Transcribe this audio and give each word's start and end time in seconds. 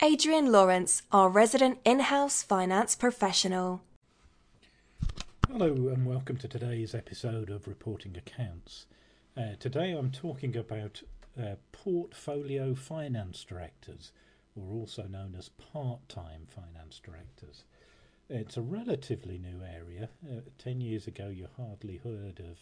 Adrian 0.00 0.52
Lawrence, 0.52 1.02
our 1.10 1.28
resident 1.28 1.78
in 1.84 1.98
house 1.98 2.44
finance 2.44 2.94
professional. 2.94 3.82
Hello, 5.50 5.72
and 5.72 6.06
welcome 6.06 6.36
to 6.36 6.46
today's 6.46 6.94
episode 6.94 7.50
of 7.50 7.66
Reporting 7.66 8.16
Accounts. 8.16 8.86
Uh, 9.36 9.54
today 9.58 9.90
I'm 9.90 10.12
talking 10.12 10.56
about 10.56 11.02
uh, 11.36 11.56
portfolio 11.72 12.76
finance 12.76 13.42
directors, 13.42 14.12
or 14.54 14.72
also 14.72 15.02
known 15.02 15.34
as 15.36 15.48
part 15.48 16.08
time 16.08 16.46
finance 16.46 17.00
directors. 17.04 17.64
It's 18.30 18.56
a 18.56 18.62
relatively 18.62 19.36
new 19.36 19.62
area. 19.64 20.10
Uh, 20.24 20.42
Ten 20.58 20.80
years 20.80 21.08
ago, 21.08 21.26
you 21.26 21.48
hardly 21.56 21.96
heard 21.96 22.38
of 22.38 22.58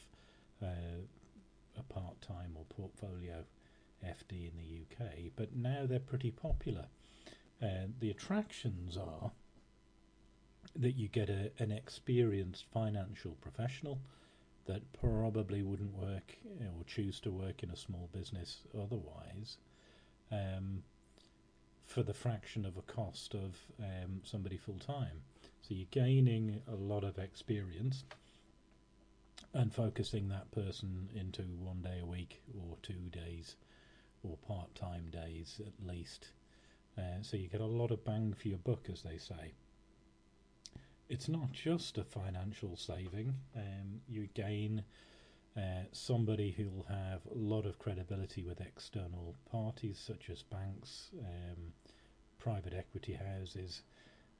uh, 0.67 1.03
a 1.79 1.83
part 1.83 2.23
time 2.23 2.53
or 2.57 2.65
portfolio 2.65 3.45
FD 4.03 4.33
in 4.33 4.53
the 4.57 4.81
UK, 5.05 5.33
but 5.37 5.55
now 5.55 5.85
they're 5.85 5.99
pretty 5.99 6.31
popular. 6.31 6.87
And 7.61 7.95
the 8.01 8.11
attractions 8.11 8.97
are 8.97 9.31
that 10.75 10.97
you 10.97 11.09
get 11.09 11.31
a, 11.31 11.51
an 11.59 11.73
experienced 11.73 12.67
financial 12.73 13.33
professional 13.41 13.99
that 14.67 14.93
probably 14.93 15.63
wouldn't 15.63 15.95
work 15.97 16.37
or 16.61 16.85
choose 16.87 17.21
to 17.21 17.31
work 17.31 17.63
in 17.63 17.71
a 17.71 17.77
small 17.77 18.09
business 18.13 18.59
otherwise 18.75 19.57
um, 20.33 20.83
for 21.87 22.03
the 22.03 22.13
fraction 22.13 22.67
of 22.67 22.77
a 22.77 22.83
cost 22.83 23.35
of 23.35 23.57
um, 23.81 24.21
somebody 24.25 24.57
full 24.57 24.79
time. 24.79 25.23
So 25.63 25.75
you're 25.75 25.87
gaining 25.91 26.61
a 26.71 26.75
lot 26.75 27.05
of 27.05 27.19
experience 27.19 28.05
and 29.55 29.73
focusing 29.73 30.29
that 30.29 30.51
person 30.51 31.09
into 31.15 31.43
one 31.43 31.81
day 31.83 32.01
a 32.03 32.07
week 32.07 32.43
or 32.59 32.77
two 32.83 33.11
days 33.11 33.57
or 34.23 34.37
part 34.47 34.75
time 34.75 35.11
days 35.11 35.61
at 35.65 35.87
least 35.87 36.29
uh, 36.99 37.23
so 37.23 37.37
you 37.37 37.49
get 37.49 37.61
a 37.61 37.67
lot 37.67 37.91
of 37.91 38.05
bang 38.05 38.35
for 38.41 38.49
your 38.49 38.59
buck, 38.59 38.89
as 38.91 39.03
they 39.03 39.19
say. 39.19 39.55
It's 41.09 41.29
not 41.29 41.53
just 41.53 41.99
a 41.99 42.05
financial 42.05 42.77
saving. 42.77 43.35
Um, 43.55 44.01
you 44.09 44.29
gain 44.35 44.83
uh, 45.57 45.85
somebody 45.93 46.51
who 46.51 46.69
will 46.69 46.87
have 46.89 47.21
a 47.31 47.39
lot 47.39 47.65
of 47.65 47.79
credibility 47.79 48.43
with 48.43 48.61
external 48.61 49.37
parties, 49.51 50.03
such 50.05 50.31
as 50.31 50.43
banks, 50.43 51.11
um, 51.21 51.73
private 52.39 52.75
equity 52.75 53.15
houses, 53.15 53.83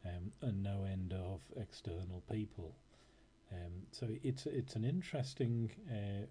um, 0.05 0.33
and 0.43 0.63
no 0.63 0.85
end 0.85 1.13
of 1.13 1.41
external 1.57 2.23
people. 2.31 2.75
Um, 3.53 3.87
so 3.93 4.09
it's 4.23 4.47
it's 4.47 4.75
an 4.75 4.85
interesting 4.85 5.71
uh, 5.91 6.27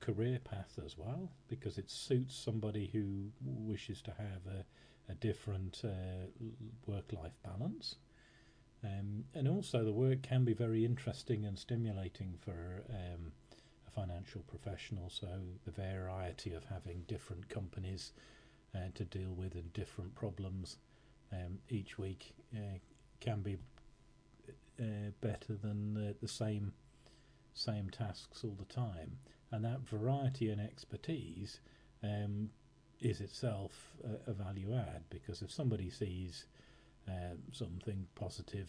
career 0.00 0.38
path 0.42 0.78
as 0.84 0.96
well 0.96 1.30
because 1.48 1.78
it 1.78 1.90
suits 1.90 2.34
somebody 2.34 2.88
who 2.92 3.30
wishes 3.44 4.00
to 4.02 4.12
have 4.12 4.46
a 4.46 4.64
a 5.10 5.14
different 5.14 5.82
uh, 5.84 6.26
work 6.86 7.12
life 7.12 7.36
balance. 7.44 7.96
Um, 8.82 9.24
and 9.34 9.46
also, 9.46 9.84
the 9.84 9.92
work 9.92 10.22
can 10.22 10.44
be 10.44 10.54
very 10.54 10.84
interesting 10.84 11.44
and 11.44 11.58
stimulating 11.58 12.38
for 12.40 12.82
um, 12.88 13.32
a 13.86 13.90
financial 13.90 14.42
professional. 14.42 15.10
So, 15.10 15.28
the 15.66 15.70
variety 15.70 16.54
of 16.54 16.64
having 16.64 17.04
different 17.06 17.48
companies 17.48 18.12
uh, 18.74 18.88
to 18.94 19.04
deal 19.04 19.32
with 19.32 19.54
and 19.54 19.72
different 19.74 20.14
problems 20.14 20.78
um, 21.32 21.58
each 21.68 21.98
week 21.98 22.32
uh, 22.54 22.78
can 23.20 23.42
be 23.42 23.58
uh, 24.80 25.10
better 25.20 25.54
than 25.54 25.94
the, 25.94 26.14
the 26.20 26.28
same 26.28 26.72
same 27.52 27.90
tasks 27.90 28.44
all 28.44 28.56
the 28.58 28.72
time. 28.72 29.18
And 29.50 29.64
that 29.64 29.80
variety 29.80 30.50
and 30.50 30.60
expertise 30.60 31.60
um, 32.02 32.50
is 33.00 33.20
itself 33.20 33.72
a, 34.04 34.30
a, 34.30 34.34
value 34.34 34.74
add 34.74 35.02
because 35.08 35.42
if 35.42 35.50
somebody 35.50 35.90
sees 35.90 36.44
uh, 37.08 37.34
something 37.52 38.06
positive 38.14 38.68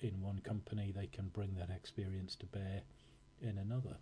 in 0.00 0.20
one 0.20 0.40
company, 0.40 0.92
they 0.94 1.06
can 1.06 1.28
bring 1.28 1.54
that 1.54 1.70
experience 1.70 2.34
to 2.36 2.46
bear 2.46 2.82
in 3.40 3.58
another. 3.58 3.96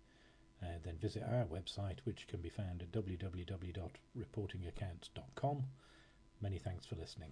uh, 0.62 0.78
then 0.84 0.98
visit 0.98 1.24
our 1.24 1.46
website, 1.46 2.00
which 2.04 2.28
can 2.28 2.42
be 2.42 2.50
found 2.50 2.82
at 2.82 2.92
www.reportingaccounts.com. 2.92 5.64
Many 6.42 6.58
thanks 6.58 6.86
for 6.86 6.96
listening. 6.96 7.32